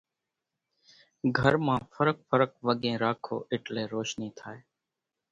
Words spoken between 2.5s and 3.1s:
وڳين